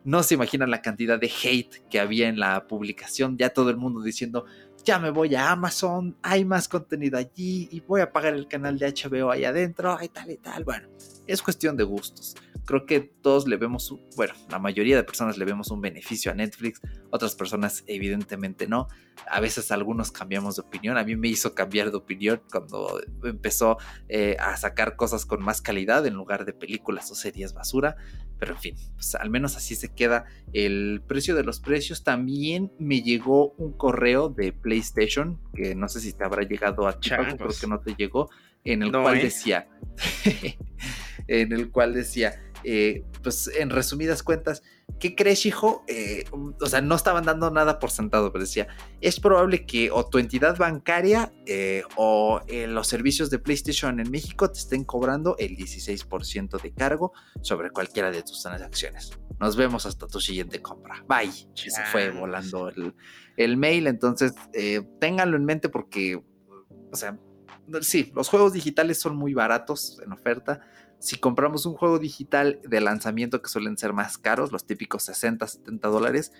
[0.05, 3.37] no se imaginan la cantidad de hate que había en la publicación.
[3.37, 4.47] Ya todo el mundo diciendo,
[4.85, 8.79] ya me voy a Amazon, hay más contenido allí y voy a pagar el canal
[8.79, 10.65] de HBO ahí adentro, y tal y tal.
[10.65, 10.89] Bueno,
[11.27, 12.37] es cuestión de gustos
[12.71, 16.37] creo que todos le vemos, bueno, la mayoría de personas le vemos un beneficio a
[16.37, 16.81] Netflix,
[17.11, 18.87] otras personas evidentemente no.
[19.29, 20.97] A veces algunos cambiamos de opinión.
[20.97, 23.77] A mí me hizo cambiar de opinión cuando empezó
[24.09, 27.97] eh, a sacar cosas con más calidad en lugar de películas o series basura.
[28.39, 32.05] Pero en fin, pues al menos así se queda el precio de los precios.
[32.05, 37.01] También me llegó un correo de PlayStation, que no sé si te habrá llegado a
[37.01, 38.31] ti, creo que no te llegó,
[38.63, 39.25] en el cual ¿eh?
[39.25, 39.69] decía,
[41.27, 44.63] en el cual decía, eh, pues en resumidas cuentas,
[44.99, 45.85] ¿qué crees, hijo?
[45.87, 48.69] Eh, o sea, no estaban dando nada por sentado, pero decía,
[49.01, 54.51] es probable que o tu entidad bancaria eh, o los servicios de PlayStation en México
[54.51, 59.13] te estén cobrando el 16% de cargo sobre cualquiera de tus transacciones.
[59.39, 61.05] Nos vemos hasta tu siguiente compra.
[61.09, 61.33] Bye.
[61.55, 62.95] se fue volando el,
[63.37, 64.35] el mail, entonces
[64.99, 66.17] ténganlo en mente porque,
[66.93, 67.19] o sea,
[67.81, 70.61] sí, los juegos digitales son muy baratos en oferta
[71.01, 75.47] si compramos un juego digital de lanzamiento que suelen ser más caros, los típicos 60,
[75.47, 76.33] 70 dólares,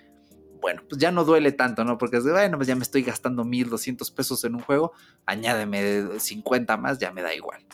[0.61, 1.97] bueno, pues ya no duele tanto, ¿no?
[1.97, 4.93] Porque es de, bueno, pues ya me estoy gastando 1200 pesos en un juego,
[5.25, 7.65] añádeme 50 más, ya me da igual.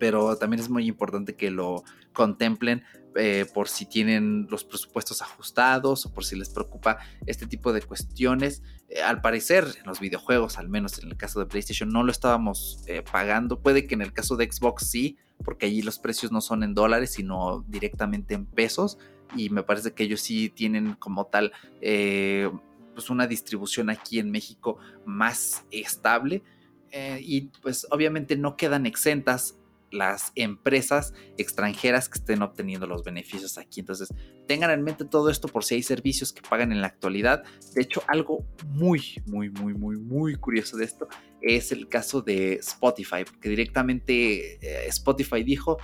[0.00, 2.82] Pero también es muy importante que lo contemplen
[3.16, 7.82] eh, por si tienen los presupuestos ajustados o por si les preocupa este tipo de
[7.82, 8.62] cuestiones.
[8.88, 12.12] Eh, al parecer, en los videojuegos, al menos en el caso de PlayStation, no lo
[12.12, 13.60] estábamos eh, pagando.
[13.60, 16.74] Puede que en el caso de Xbox sí, porque allí los precios no son en
[16.74, 18.98] dólares, sino directamente en pesos.
[19.36, 22.50] Y me parece que ellos sí tienen como tal eh,
[22.94, 26.42] pues una distribución aquí en México más estable.
[26.90, 29.58] Eh, y pues obviamente no quedan exentas
[29.94, 33.80] las empresas extranjeras que estén obteniendo los beneficios aquí.
[33.80, 34.08] Entonces,
[34.46, 37.44] tengan en mente todo esto por si hay servicios que pagan en la actualidad.
[37.74, 41.08] De hecho, algo muy, muy, muy, muy, muy curioso de esto
[41.40, 45.78] es el caso de Spotify, porque directamente eh, Spotify dijo,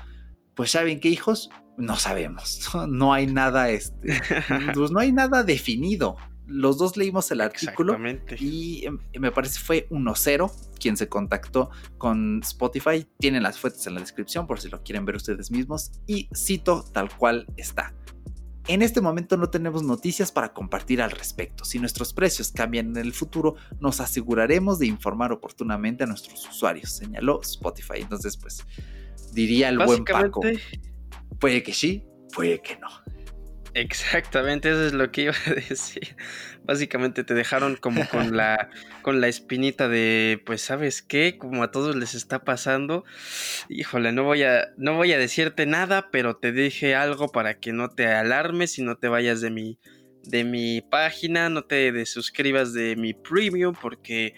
[0.55, 4.21] pues saben qué hijos, no sabemos, no hay nada, este,
[4.75, 6.17] pues no hay nada definido
[6.51, 7.97] los dos leímos el artículo
[8.39, 13.07] y em, me parece fue 1-0 quien se contactó con Spotify.
[13.19, 16.85] Tienen las fuentes en la descripción por si lo quieren ver ustedes mismos y cito
[16.93, 17.95] tal cual está.
[18.67, 21.65] En este momento no tenemos noticias para compartir al respecto.
[21.65, 26.93] Si nuestros precios cambian en el futuro, nos aseguraremos de informar oportunamente a nuestros usuarios,
[26.93, 27.97] señaló Spotify.
[27.97, 28.65] Entonces, pues,
[29.33, 30.43] diría el buen Paco,
[31.41, 32.89] puede que sí, puede que no.
[33.75, 36.17] Exactamente, eso es lo que iba a decir.
[36.65, 38.69] Básicamente te dejaron como con la
[39.03, 43.05] con la espinita de, pues sabes qué, como a todos les está pasando.
[43.69, 47.73] Híjole, no voy a no voy a decirte nada, pero te dije algo para que
[47.73, 49.79] no te alarmes y no te vayas de mi
[50.25, 54.35] de mi página, no te desuscribas de mi premium porque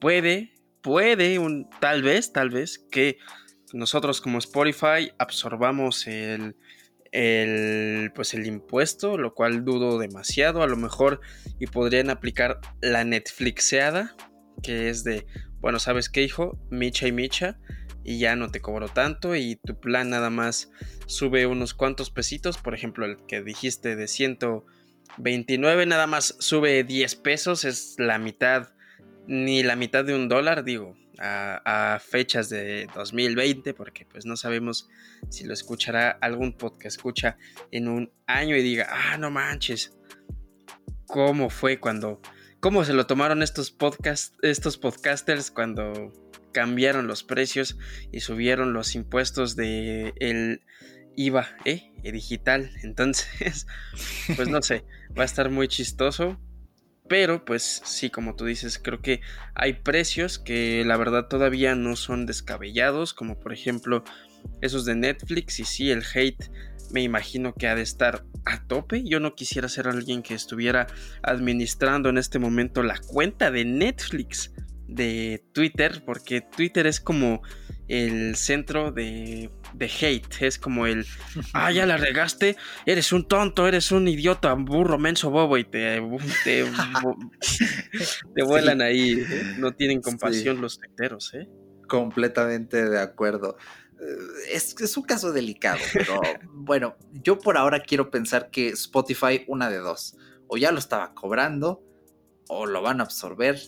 [0.00, 3.18] puede puede un tal vez, tal vez que
[3.72, 6.56] nosotros como Spotify absorbamos el
[7.16, 10.62] el, pues el impuesto, lo cual dudo demasiado.
[10.62, 11.20] A lo mejor
[11.58, 14.14] y podrían aplicar la Netflixeada,
[14.62, 15.26] que es de,
[15.60, 16.58] bueno, ¿sabes qué, hijo?
[16.70, 17.58] Micha y micha,
[18.04, 20.70] y ya no te cobro tanto y tu plan nada más
[21.06, 22.58] sube unos cuantos pesitos.
[22.58, 28.74] Por ejemplo, el que dijiste de 129 nada más sube 10 pesos, es la mitad,
[29.26, 34.88] ni la mitad de un dólar, digo a, fechas de 2020, porque pues no sabemos
[35.30, 37.36] si lo escuchará algún podcast escucha
[37.70, 39.96] en un año y diga, ah, no manches,
[41.06, 42.20] ¿cómo fue cuando,
[42.60, 46.12] cómo se lo tomaron estos, podcast, estos podcasters cuando
[46.52, 47.76] cambiaron los precios
[48.12, 50.62] y subieron los impuestos de el
[51.16, 51.92] IVA, ¿eh?
[52.12, 52.70] digital.
[52.82, 53.66] Entonces,
[54.36, 54.84] pues no sé,
[55.18, 56.40] va a estar muy chistoso.
[57.08, 59.20] Pero pues sí, como tú dices, creo que
[59.54, 64.02] hay precios que la verdad todavía no son descabellados, como por ejemplo
[64.60, 66.50] esos de Netflix y sí, el hate
[66.90, 69.02] me imagino que ha de estar a tope.
[69.04, 70.86] Yo no quisiera ser alguien que estuviera
[71.22, 74.52] administrando en este momento la cuenta de Netflix
[74.88, 77.42] de Twitter, porque Twitter es como
[77.88, 81.06] el centro de, de, hate, es como el,
[81.54, 86.00] ah, ya la regaste, eres un tonto, eres un idiota, burro, menso, bobo, y te,
[86.44, 86.64] te,
[88.44, 89.54] vuelan ahí, ¿eh?
[89.58, 91.48] no tienen compasión los tuiteros, ¿eh?
[91.88, 93.56] Completamente de acuerdo.
[94.50, 96.20] es, es un caso delicado, pero
[96.52, 100.16] bueno, yo por ahora quiero pensar que Spotify, una de dos,
[100.48, 101.82] o ya lo estaba cobrando,
[102.48, 103.60] o lo van a absorber,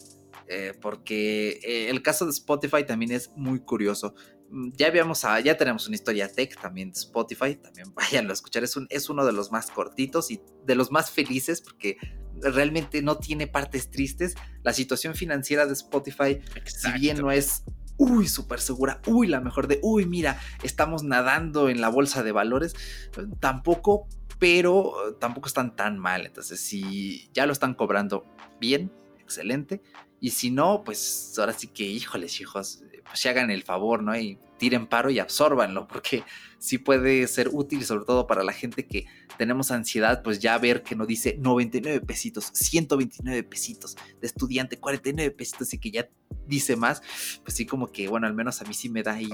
[0.48, 4.14] eh, porque eh, el caso de Spotify también es muy curioso.
[4.50, 8.64] Mm, ya habíamos, ya tenemos una historia tech también de Spotify, también váyanlo a escuchar,
[8.64, 11.98] es, un, es uno de los más cortitos y de los más felices porque
[12.40, 14.36] realmente no tiene partes tristes.
[14.62, 17.64] La situación financiera de Spotify, si bien no es
[17.98, 22.30] uy, súper segura, uy, la mejor de, uy, mira, estamos nadando en la bolsa de
[22.30, 22.74] valores,
[23.40, 24.06] tampoco,
[24.38, 26.24] pero tampoco están tan mal.
[26.24, 28.24] Entonces, si ya lo están cobrando
[28.60, 28.92] bien,
[29.28, 29.82] excelente.
[30.20, 34.16] Y si no, pues ahora sí que, híjoles, hijos, pues se hagan el favor, ¿no?
[34.16, 36.24] Y tiren paro y absórbanlo, porque
[36.58, 39.06] sí puede ser útil, sobre todo para la gente que
[39.38, 45.30] tenemos ansiedad, pues ya ver que no dice 99 pesitos, 129 pesitos de estudiante, 49
[45.30, 46.08] pesitos y que ya
[46.46, 47.02] dice más,
[47.44, 49.30] pues sí como que, bueno, al menos a mí sí me da ahí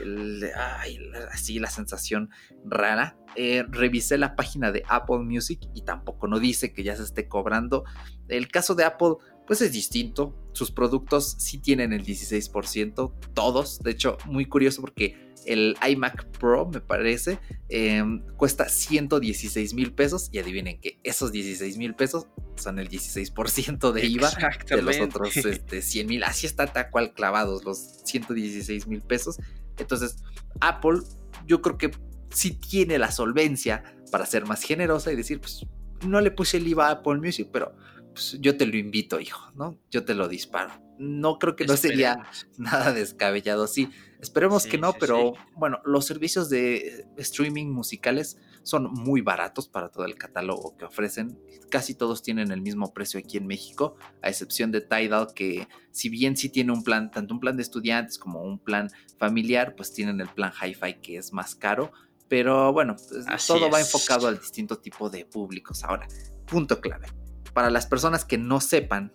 [0.00, 0.84] el, ah.
[1.32, 2.30] así la sensación
[2.64, 3.16] rara.
[3.36, 7.26] Eh, revisé la página de Apple Music y tampoco no dice que ya se esté
[7.26, 7.84] cobrando.
[8.28, 10.34] El caso de Apple pues es distinto.
[10.52, 13.80] Sus productos sí tienen el 16%, todos.
[13.80, 20.28] De hecho, muy curioso porque el iMac Pro, me parece, em, cuesta 116 mil pesos.
[20.32, 22.26] Y adivinen que esos 16 mil pesos
[22.56, 24.30] son el 16% de IVA
[24.68, 26.22] de los otros este, 100 mil.
[26.24, 29.38] Así está tal cual clavados los 116 mil pesos.
[29.76, 30.16] Entonces,
[30.60, 31.00] Apple,
[31.46, 31.90] yo creo que
[32.30, 35.66] sí tiene la solvencia para ser más generosa y decir, pues
[36.06, 37.74] no le puse el IVA a Apple Music, pero
[38.14, 39.76] pues, yo te lo invito, hijo, ¿no?
[39.90, 40.72] Yo te lo disparo.
[40.98, 42.22] No creo que no sería
[42.56, 43.90] nada descabellado, sí.
[44.20, 50.06] Esperemos que no, pero bueno, los servicios de streaming musicales son muy baratos para todo
[50.06, 51.38] el catálogo que ofrecen.
[51.68, 56.08] Casi todos tienen el mismo precio aquí en México, a excepción de Tidal, que si
[56.08, 59.92] bien sí tiene un plan, tanto un plan de estudiantes como un plan familiar, pues
[59.92, 61.92] tienen el plan Hi-Fi que es más caro.
[62.28, 65.82] Pero bueno, pues, todo va enfocado al distinto tipo de públicos.
[65.84, 66.06] Ahora,
[66.46, 67.08] punto clave
[67.54, 69.12] para las personas que no sepan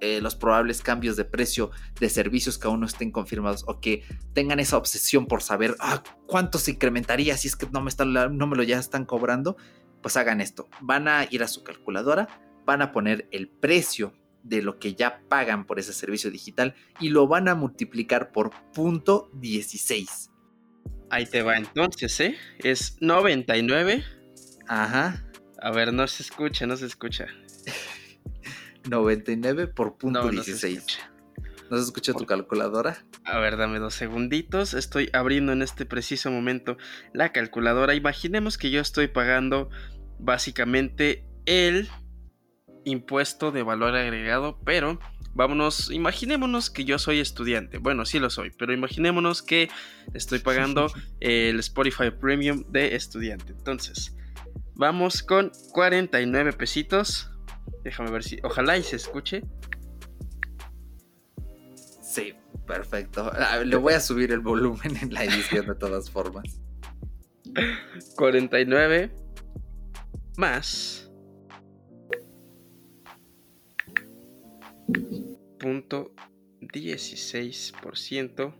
[0.00, 4.02] eh, los probables cambios de precio de servicios que aún no estén confirmados o que
[4.34, 8.12] tengan esa obsesión por saber ah, cuánto se incrementaría si es que no me, están,
[8.12, 9.56] no me lo ya están cobrando,
[10.02, 10.68] pues hagan esto.
[10.80, 12.28] Van a ir a su calculadora,
[12.66, 14.12] van a poner el precio
[14.42, 18.50] de lo que ya pagan por ese servicio digital y lo van a multiplicar por
[18.72, 20.30] punto 16.
[21.08, 22.36] Ahí te va entonces, ¿eh?
[22.58, 24.04] Es 99.
[24.68, 25.24] Ajá.
[25.62, 27.28] A ver, no se escucha, no se escucha.
[28.88, 31.00] 99 por punto 16.
[31.70, 33.04] No se escucha tu calculadora?
[33.24, 34.72] A ver, dame dos segunditos.
[34.74, 36.76] Estoy abriendo en este preciso momento
[37.12, 37.94] la calculadora.
[37.94, 39.68] Imaginemos que yo estoy pagando
[40.18, 41.88] básicamente el
[42.84, 45.00] impuesto de valor agregado, pero
[45.34, 47.78] vámonos, imaginémonos que yo soy estudiante.
[47.78, 49.68] Bueno, sí lo soy, pero imaginémonos que
[50.14, 50.86] estoy pagando
[51.20, 53.52] el Spotify Premium de estudiante.
[53.52, 54.16] Entonces,
[54.74, 57.30] vamos con 49 pesitos
[57.82, 58.38] Déjame ver si.
[58.42, 59.42] Ojalá y se escuche.
[62.02, 62.34] Sí,
[62.66, 63.30] perfecto.
[63.32, 66.60] Ah, le voy a subir el volumen en la edición de todas formas.
[68.16, 69.14] 49
[70.36, 71.10] más.
[75.58, 76.14] Punto
[76.60, 78.54] 16%.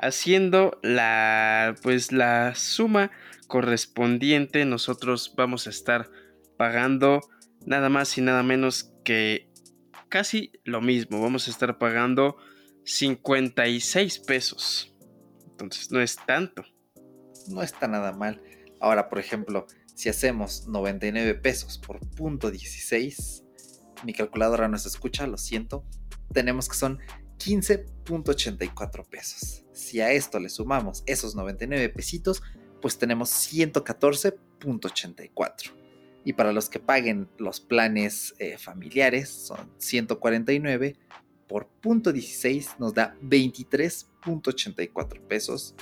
[0.00, 1.74] Haciendo la.
[1.82, 3.10] Pues la suma
[3.48, 4.64] correspondiente.
[4.64, 6.08] Nosotros vamos a estar
[6.56, 7.20] pagando
[7.66, 9.50] nada más y nada menos que
[10.08, 11.20] casi lo mismo.
[11.20, 12.36] Vamos a estar pagando
[12.84, 14.94] 56 pesos.
[15.50, 16.64] Entonces no es tanto.
[17.48, 18.40] No está nada mal.
[18.80, 23.42] Ahora, por ejemplo, si hacemos 99 pesos por punto 16,
[24.04, 25.84] mi calculadora no se escucha, lo siento.
[26.32, 27.00] Tenemos que son
[27.38, 29.64] 15.84 pesos.
[29.72, 32.42] Si a esto le sumamos esos 99 pesitos,
[32.80, 35.72] pues tenemos 114.84
[36.24, 40.96] y para los que paguen los planes eh, familiares son 149
[41.48, 45.74] por punto 16 nos da 23.84 pesos.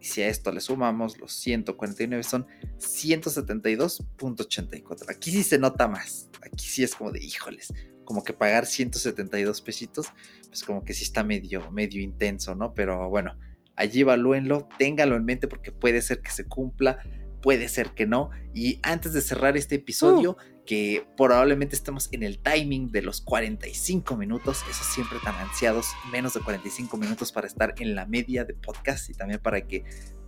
[0.00, 2.46] Y si a esto le sumamos los 149 son
[2.78, 5.08] 172.84.
[5.08, 6.28] Aquí sí se nota más.
[6.42, 7.72] Aquí sí es como de híjoles.
[8.04, 10.08] Como que pagar 172 pesitos,
[10.48, 12.74] pues como que sí está medio, medio intenso, ¿no?
[12.74, 13.38] Pero bueno,
[13.76, 16.98] allí evalúenlo, ténganlo en mente porque puede ser que se cumpla
[17.42, 18.30] puede ser que no.
[18.54, 20.64] Y antes de cerrar este episodio, uh.
[20.66, 26.34] que probablemente estemos en el timing de los 45 minutos, esos siempre tan ansiados, menos
[26.34, 29.84] de 45 minutos para estar en la media de podcast y también para que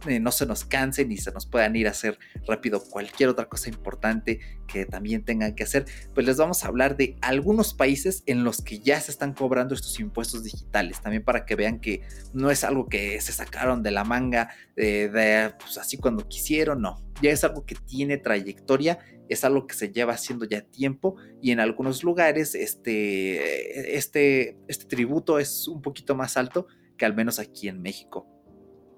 [0.06, 3.48] eh, no se nos cansen y se nos puedan ir a hacer rápido cualquier otra
[3.48, 8.22] cosa importante que también tengan que hacer, pues les vamos a hablar de algunos países
[8.26, 12.02] en los que ya se están cobrando estos impuestos digitales, también para que vean que
[12.32, 17.03] no es algo que se sacaron de la manga de, pues, así cuando quisieron, no,
[17.22, 18.98] ya es algo que tiene trayectoria,
[19.28, 24.84] es algo que se lleva haciendo ya tiempo y en algunos lugares este, este, este
[24.86, 28.28] tributo es un poquito más alto que al menos aquí en México.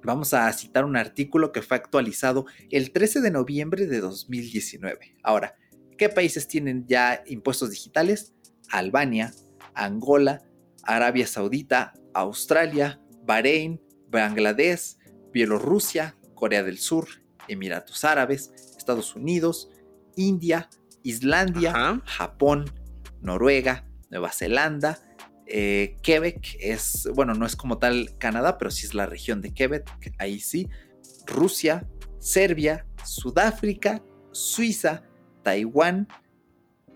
[0.03, 5.17] Vamos a citar un artículo que fue actualizado el 13 de noviembre de 2019.
[5.23, 5.57] Ahora,
[5.99, 8.33] ¿qué países tienen ya impuestos digitales?
[8.71, 9.33] Albania,
[9.75, 10.43] Angola,
[10.83, 14.97] Arabia Saudita, Australia, Bahrein, Bangladesh,
[15.33, 17.09] Bielorrusia, Corea del Sur,
[17.49, 19.71] Emiratos Árabes, Estados Unidos,
[20.17, 20.69] India,
[21.03, 22.65] Islandia, Japón,
[23.21, 24.99] Noruega, Nueva Zelanda,
[25.47, 29.55] eh, Quebec es, bueno, no es como tal Canadá, pero sí es la región de
[29.55, 29.89] Quebec,
[30.19, 30.69] ahí sí.
[31.27, 31.89] Rusia,
[32.19, 35.05] Serbia, Sudáfrica, Suiza,
[35.43, 36.09] Taiwán,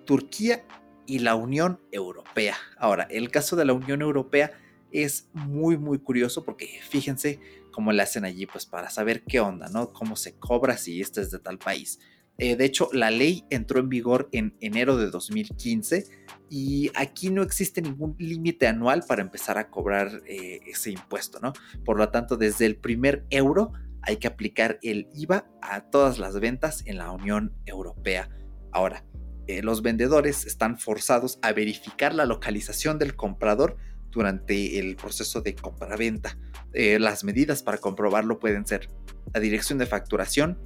[0.04, 0.64] Turquía
[1.06, 2.56] y la Unión Europea.
[2.76, 4.52] Ahora, el caso de la Unión Europea
[4.90, 7.40] es muy, muy curioso porque fíjense
[7.70, 9.92] cómo le hacen allí, pues para saber qué onda, ¿no?
[9.92, 11.98] Cómo se cobra si este es de tal país.
[12.38, 16.06] Eh, de hecho, la ley entró en vigor en enero de 2015
[16.48, 21.52] y aquí no existe ningún límite anual para empezar a cobrar eh, ese impuesto, ¿no?
[21.84, 26.40] Por lo tanto, desde el primer euro hay que aplicar el IVA a todas las
[26.40, 28.30] ventas en la Unión Europea.
[28.72, 29.04] Ahora,
[29.46, 33.76] eh, los vendedores están forzados a verificar la localización del comprador
[34.10, 36.36] durante el proceso de compra-venta.
[36.72, 38.88] las medidas para comprobarlo pueden ser
[39.32, 40.58] la dirección de facturación,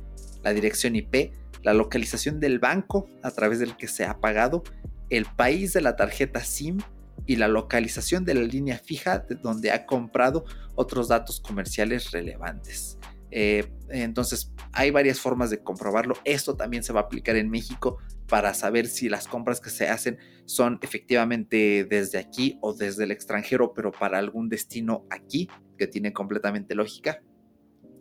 [0.43, 1.33] la dirección IP,
[1.63, 4.63] la localización del banco a través del que se ha pagado,
[5.11, 6.79] el país de la tarjeta SIM
[7.27, 12.99] y la localización de la línea fija de donde ha comprado otros datos comerciales relevantes.
[13.31, 16.17] Eh, entonces hay varias formas de comprobarlo.
[16.25, 19.89] Esto también se va a aplicar en México para saber si las compras que se
[19.89, 25.87] hacen son efectivamente desde aquí o desde el extranjero, pero para algún destino aquí, que
[25.87, 27.23] tiene completamente lógica.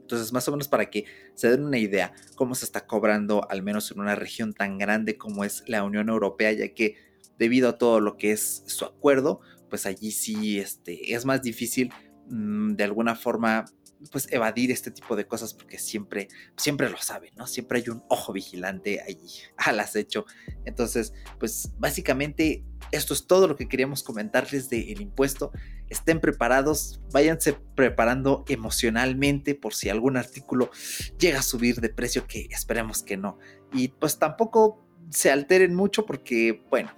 [0.01, 3.63] Entonces, más o menos para que se den una idea cómo se está cobrando, al
[3.63, 6.97] menos en una región tan grande como es la Unión Europea, ya que
[7.39, 9.39] debido a todo lo que es su acuerdo,
[9.69, 11.91] pues allí sí este, es más difícil
[12.29, 13.65] mm, de alguna forma
[14.11, 16.27] pues evadir este tipo de cosas porque siempre,
[16.57, 17.47] siempre lo saben, ¿no?
[17.47, 20.25] Siempre hay un ojo vigilante allí al acecho.
[20.65, 25.51] Entonces, pues básicamente esto es todo lo que queríamos comentarles del impuesto.
[25.89, 30.69] Estén preparados, váyanse preparando emocionalmente por si algún artículo
[31.17, 33.37] llega a subir de precio, que esperemos que no.
[33.71, 36.91] Y pues tampoco se alteren mucho porque, bueno,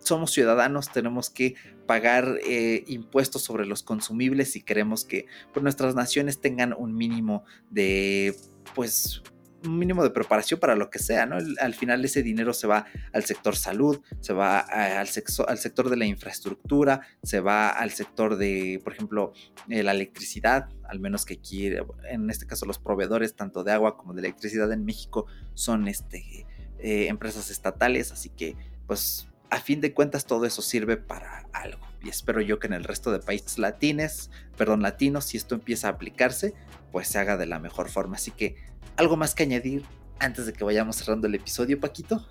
[0.00, 1.54] somos ciudadanos, tenemos que
[1.86, 7.44] pagar eh, impuestos sobre los consumibles y queremos que pues, nuestras naciones tengan un mínimo
[7.70, 8.34] de,
[8.74, 9.22] pues,
[9.64, 11.36] un mínimo de preparación para lo que sea, ¿no?
[11.36, 15.08] al final ese dinero se va al sector salud, se va al,
[15.48, 19.32] al, sector de la infraestructura, se va al sector de, por ejemplo,
[19.68, 21.66] eh, la electricidad, al menos que aquí,
[22.08, 26.46] en este caso los proveedores tanto de agua como de electricidad en México son este,
[26.78, 31.86] eh, empresas estatales, así que pues a fin de cuentas todo eso sirve para algo.
[32.02, 35.88] Y espero yo que en el resto de países latines, perdón, latinos, si esto empieza
[35.88, 36.54] a aplicarse,
[36.92, 38.16] pues se haga de la mejor forma.
[38.16, 38.56] Así que,
[38.96, 39.84] ¿algo más que añadir
[40.18, 42.26] antes de que vayamos cerrando el episodio, Paquito?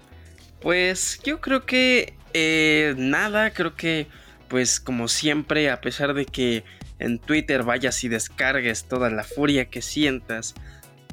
[0.62, 4.08] Pues yo creo que eh, nada, creo que
[4.48, 6.64] pues como siempre, a pesar de que
[6.98, 10.56] en Twitter vayas y descargues toda la furia que sientas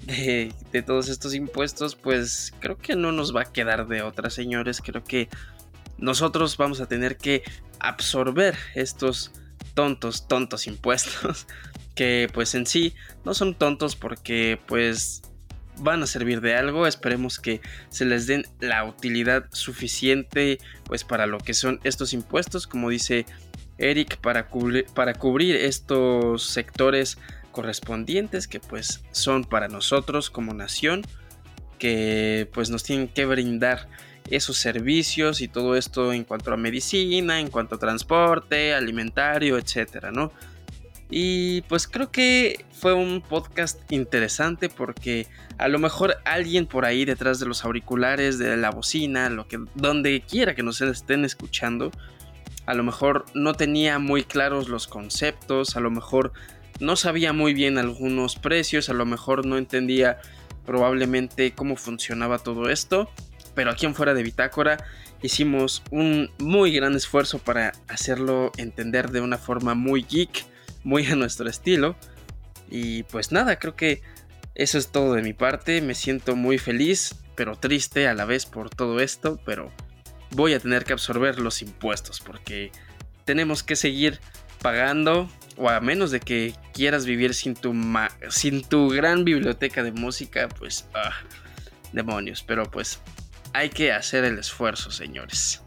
[0.06, 4.30] de, de todos estos impuestos, pues creo que no nos va a quedar de otra,
[4.30, 4.80] señores.
[4.80, 5.28] Creo que
[5.98, 7.42] nosotros vamos a tener que
[7.80, 9.32] absorber estos
[9.74, 11.46] tontos, tontos impuestos
[11.94, 12.94] que pues en sí
[13.24, 15.22] no son tontos porque pues
[15.78, 21.26] van a servir de algo, esperemos que se les den la utilidad suficiente pues para
[21.26, 23.26] lo que son estos impuestos, como dice
[23.78, 27.18] Eric, para cubrir, para cubrir estos sectores
[27.52, 31.02] correspondientes que pues son para nosotros como nación,
[31.78, 33.88] que pues nos tienen que brindar
[34.28, 40.10] esos servicios y todo esto en cuanto a medicina, en cuanto a transporte, alimentario, etcétera,
[40.10, 40.32] ¿no?
[41.08, 47.04] Y pues creo que fue un podcast interesante porque a lo mejor alguien por ahí
[47.04, 51.92] detrás de los auriculares, de la bocina, lo que donde quiera que nos estén escuchando,
[52.66, 56.32] a lo mejor no tenía muy claros los conceptos, a lo mejor
[56.80, 60.18] no sabía muy bien algunos precios, a lo mejor no entendía
[60.66, 63.08] probablemente cómo funcionaba todo esto.
[63.56, 64.76] Pero aquí en fuera de Bitácora
[65.22, 70.44] hicimos un muy gran esfuerzo para hacerlo entender de una forma muy geek,
[70.84, 71.96] muy a nuestro estilo.
[72.70, 74.02] Y pues nada, creo que
[74.54, 75.80] eso es todo de mi parte.
[75.80, 79.72] Me siento muy feliz, pero triste a la vez por todo esto, pero
[80.32, 82.70] voy a tener que absorber los impuestos porque
[83.24, 84.20] tenemos que seguir
[84.60, 87.74] pagando o a menos de que quieras vivir sin tu,
[88.28, 91.14] sin tu gran biblioteca de música, pues ah,
[91.94, 93.00] demonios, pero pues
[93.56, 95.62] hay que hacer el esfuerzo, señores.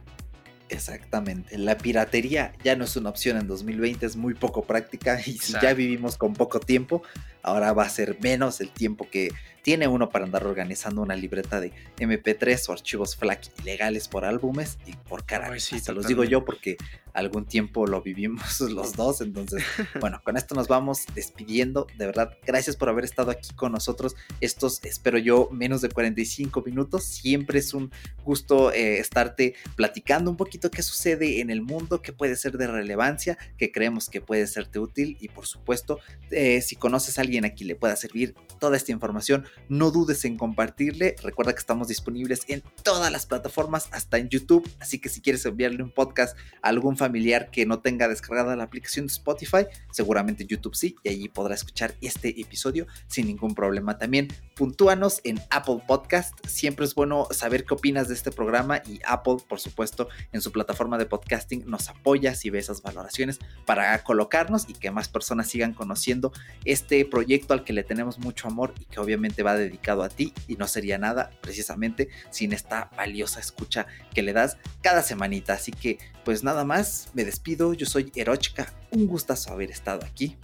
[0.69, 5.39] Exactamente, la piratería ya no es una opción en 2020, es muy poco práctica y
[5.39, 7.01] si ya vivimos con poco tiempo,
[7.43, 9.29] ahora va a ser menos el tiempo que
[9.61, 14.77] tiene uno para andar organizando una libreta de MP3 o archivos FLAC ilegales por álbumes
[14.85, 15.57] y por cara.
[15.59, 16.77] se los digo yo porque
[17.13, 19.21] algún tiempo lo vivimos los dos.
[19.21, 19.63] Entonces,
[19.99, 21.87] bueno, con esto nos vamos despidiendo.
[21.97, 24.15] De verdad, gracias por haber estado aquí con nosotros.
[24.41, 27.03] Estos, espero yo, menos de 45 minutos.
[27.03, 27.91] Siempre es un
[28.23, 32.67] gusto eh, estarte platicando un poquito qué sucede en el mundo, qué puede ser de
[32.67, 35.17] relevancia, que creemos que puede serte útil.
[35.19, 35.99] Y por supuesto,
[36.31, 40.37] eh, si conoces a alguien a le pueda servir toda esta información, no dudes en
[40.37, 41.15] compartirle.
[41.21, 44.67] Recuerda que estamos disponibles en todas las plataformas, hasta en YouTube.
[44.79, 48.63] Así que si quieres enviarle un podcast a algún familiar que no tenga descargada la
[48.63, 53.97] aplicación de Spotify, seguramente YouTube sí, y allí podrá escuchar este episodio sin ningún problema.
[53.97, 56.33] También puntúanos en Apple Podcast.
[56.47, 60.51] Siempre es bueno saber qué opinas de este programa y Apple, por supuesto, en su
[60.51, 65.47] plataforma de podcasting nos apoya si ve esas valoraciones para colocarnos y que más personas
[65.47, 66.31] sigan conociendo
[66.65, 70.33] este proyecto al que le tenemos mucho amor y que obviamente va dedicado a ti
[70.47, 75.51] y no sería nada precisamente sin esta valiosa escucha que le das cada semanita.
[75.51, 80.37] Así que pues nada más, me despido, yo soy Erochka, un gustazo haber estado aquí.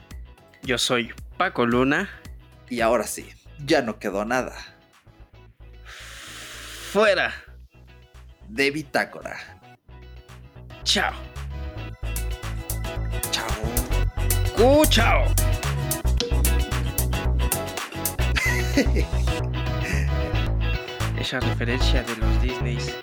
[0.63, 2.09] Yo soy Paco Luna.
[2.69, 3.25] Y ahora sí,
[3.65, 4.53] ya no quedó nada.
[6.91, 7.33] Fuera.
[8.49, 9.37] De Bitácora.
[10.83, 11.13] Chao.
[13.31, 13.47] Chao.
[14.57, 15.64] Uh,
[21.17, 22.93] Esa referencia de los Disneys.